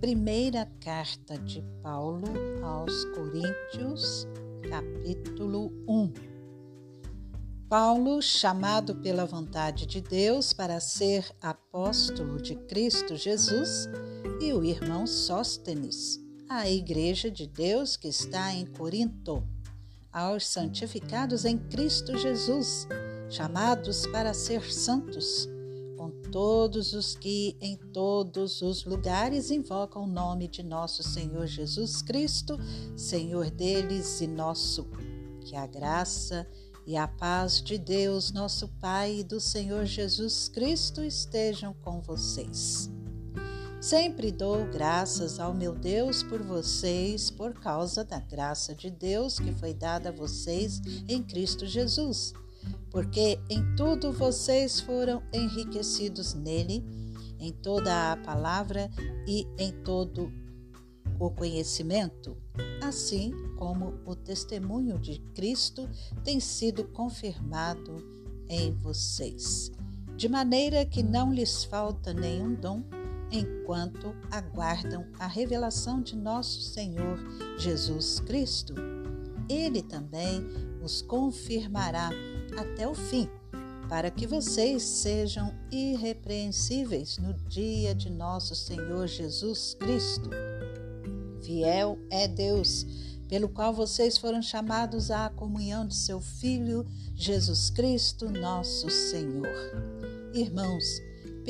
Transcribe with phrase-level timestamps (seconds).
[0.00, 2.24] Primeira carta de Paulo
[2.64, 4.26] aos Coríntios,
[4.66, 6.14] capítulo 1.
[7.68, 13.90] Paulo, chamado pela vontade de Deus para ser apóstolo de Cristo Jesus,
[14.40, 19.46] e o irmão Sóstenes, à igreja de Deus que está em Corinto,
[20.10, 22.88] aos santificados em Cristo Jesus,
[23.28, 25.46] chamados para ser santos
[26.08, 32.56] todos os que em todos os lugares invocam o nome de nosso Senhor Jesus Cristo,
[32.96, 34.88] Senhor deles e nosso.
[35.40, 36.46] Que a graça
[36.86, 42.88] e a paz de Deus, nosso Pai, e do Senhor Jesus Cristo estejam com vocês.
[43.80, 49.52] Sempre dou graças ao meu Deus por vocês, por causa da graça de Deus que
[49.52, 52.32] foi dada a vocês em Cristo Jesus
[52.90, 56.84] porque em tudo vocês foram enriquecidos nele,
[57.38, 58.90] em toda a palavra
[59.26, 60.30] e em todo
[61.18, 62.36] o conhecimento,
[62.82, 65.88] assim como o testemunho de Cristo
[66.24, 67.96] tem sido confirmado
[68.48, 69.70] em vocês,
[70.16, 72.82] de maneira que não lhes falta nenhum dom
[73.30, 77.18] enquanto aguardam a revelação de nosso Senhor
[77.58, 78.74] Jesus Cristo.
[79.48, 80.46] Ele também
[80.82, 82.10] os confirmará
[82.56, 83.28] até o fim,
[83.88, 90.30] para que vocês sejam irrepreensíveis no dia de nosso Senhor Jesus Cristo.
[91.42, 92.86] Fiel é Deus,
[93.28, 99.54] pelo qual vocês foram chamados à comunhão de seu Filho, Jesus Cristo, nosso Senhor.
[100.32, 100.84] Irmãos,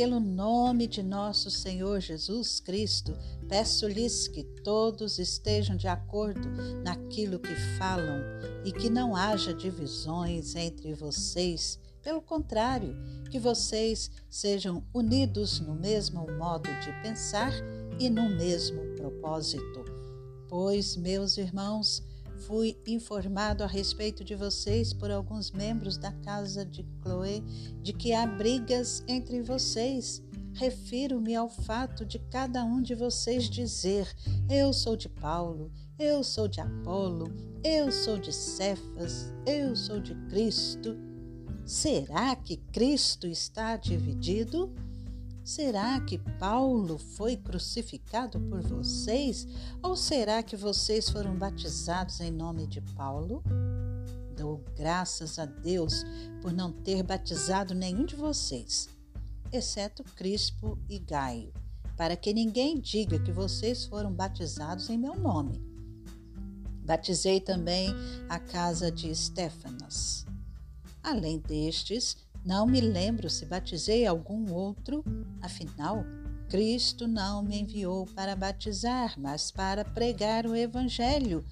[0.00, 3.12] pelo nome de nosso Senhor Jesus Cristo,
[3.46, 6.48] peço-lhes que todos estejam de acordo
[6.82, 8.18] naquilo que falam
[8.64, 11.78] e que não haja divisões entre vocês.
[12.00, 12.96] Pelo contrário,
[13.30, 17.52] que vocês sejam unidos no mesmo modo de pensar
[17.98, 19.84] e no mesmo propósito.
[20.48, 22.02] Pois, meus irmãos,
[22.40, 27.42] Fui informado a respeito de vocês por alguns membros da casa de Chloe
[27.82, 30.22] de que há brigas entre vocês.
[30.54, 34.08] Refiro-me ao fato de cada um de vocês dizer:
[34.48, 40.14] Eu sou de Paulo, eu sou de Apolo, eu sou de Cefas, eu sou de
[40.28, 40.96] Cristo.
[41.64, 44.74] Será que Cristo está dividido?
[45.50, 49.48] Será que Paulo foi crucificado por vocês?
[49.82, 53.42] Ou será que vocês foram batizados em nome de Paulo?
[54.36, 56.04] Dou graças a Deus
[56.40, 58.88] por não ter batizado nenhum de vocês,
[59.52, 61.52] exceto Crispo e Gaio,
[61.96, 65.60] para que ninguém diga que vocês foram batizados em meu nome.
[66.84, 67.92] Batizei também
[68.28, 70.24] a casa de Stefanas.
[71.02, 75.04] Além destes, não me lembro se batizei algum outro,
[75.40, 76.04] afinal,
[76.48, 81.44] Cristo não me enviou para batizar, mas para pregar o Evangelho,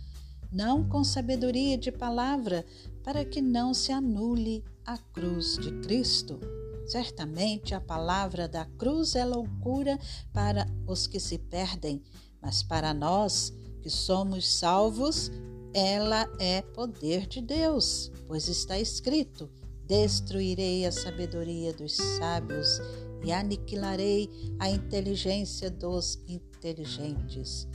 [0.50, 2.65] não com sabedoria de palavra,
[3.04, 6.41] para que não se anule a cruz de Cristo.
[6.87, 9.98] Certamente a palavra da cruz é loucura
[10.32, 12.03] para os que se perdem,
[12.41, 15.31] mas para nós que somos salvos,
[15.75, 19.50] ela é poder de Deus, pois está escrito:
[19.88, 22.78] Destruirei a sabedoria dos sábios
[23.25, 24.28] e aniquilarei
[24.59, 27.66] a inteligência dos inteligentes.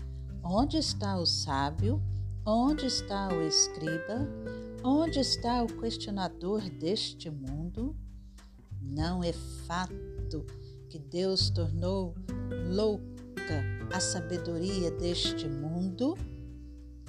[0.44, 2.00] Onde está o sábio?
[2.46, 4.30] Onde está o escriba?
[4.84, 7.96] Onde está o questionador deste mundo?
[8.80, 9.34] Não é
[9.66, 10.46] fato
[10.90, 12.14] que Deus tornou
[12.70, 16.16] louca a sabedoria deste mundo,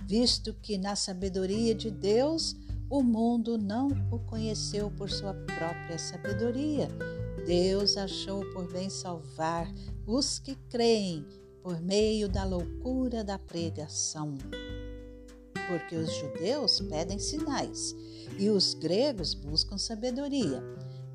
[0.07, 2.57] visto que na sabedoria de Deus
[2.89, 6.89] o mundo não o conheceu por sua própria sabedoria.
[7.47, 9.73] Deus achou por bem salvar
[10.07, 11.27] os que creem
[11.63, 14.37] por meio da loucura da pregação.
[15.67, 17.95] Porque os judeus pedem sinais
[18.39, 20.63] e os gregos buscam sabedoria.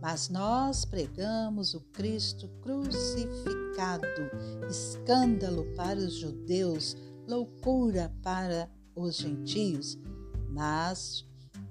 [0.02, 4.08] Mas nós pregamos o Cristo crucificado,
[4.70, 6.96] escândalo para os judeus,
[7.28, 9.98] loucura para os gentios.
[10.50, 11.29] Mas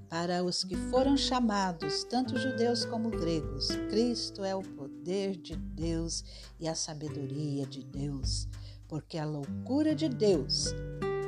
[0.09, 6.25] para os que foram chamados, tanto judeus como gregos, Cristo é o poder de Deus
[6.59, 8.49] e a sabedoria de Deus,
[8.89, 10.73] porque a loucura de Deus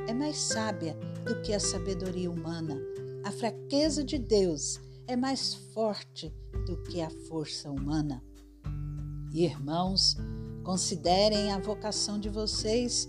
[0.08, 2.76] é mais sábia do que a sabedoria humana.
[3.22, 6.34] A fraqueza de Deus é mais forte
[6.66, 8.22] do que a força humana.
[9.32, 10.16] Irmãos,
[10.64, 13.08] considerem a vocação de vocês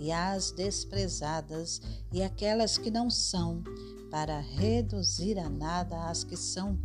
[0.00, 1.80] e as desprezadas
[2.10, 3.62] e aquelas que não são,
[4.10, 6.76] para reduzir a nada as que são,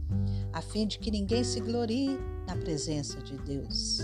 [0.54, 4.00] a fim de que ninguém se glorie na presença de Deus.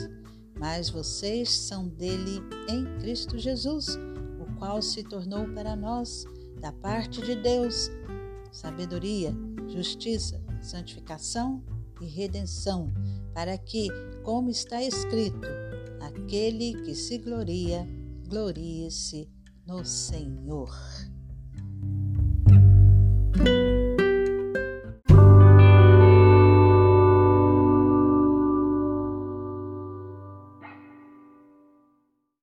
[0.57, 3.87] Mas vocês são dele em Cristo Jesus,
[4.39, 6.25] o qual se tornou para nós,
[6.59, 7.91] da parte de Deus,
[8.51, 9.35] sabedoria,
[9.67, 11.63] justiça, santificação
[11.99, 12.91] e redenção,
[13.33, 13.89] para que,
[14.23, 15.47] como está escrito,
[15.99, 17.87] aquele que se gloria,
[18.31, 19.27] glorie-se
[19.67, 20.71] no Senhor.